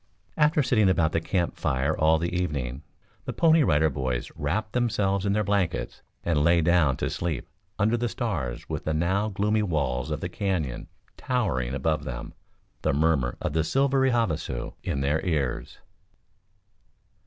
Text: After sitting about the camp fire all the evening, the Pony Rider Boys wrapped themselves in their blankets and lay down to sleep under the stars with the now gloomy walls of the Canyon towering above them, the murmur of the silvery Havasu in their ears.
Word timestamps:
After 0.35 0.63
sitting 0.63 0.89
about 0.89 1.11
the 1.11 1.21
camp 1.21 1.57
fire 1.57 1.95
all 1.95 2.17
the 2.17 2.35
evening, 2.35 2.81
the 3.25 3.33
Pony 3.33 3.61
Rider 3.61 3.91
Boys 3.91 4.31
wrapped 4.35 4.73
themselves 4.73 5.27
in 5.27 5.33
their 5.33 5.43
blankets 5.43 6.01
and 6.23 6.43
lay 6.43 6.59
down 6.61 6.97
to 6.97 7.09
sleep 7.11 7.47
under 7.77 7.95
the 7.95 8.09
stars 8.09 8.67
with 8.67 8.83
the 8.85 8.95
now 8.95 9.29
gloomy 9.29 9.61
walls 9.61 10.09
of 10.09 10.19
the 10.19 10.27
Canyon 10.27 10.87
towering 11.17 11.75
above 11.75 12.03
them, 12.03 12.33
the 12.81 12.93
murmur 12.93 13.37
of 13.41 13.53
the 13.53 13.63
silvery 13.63 14.09
Havasu 14.09 14.73
in 14.81 15.01
their 15.01 15.23
ears. 15.23 15.77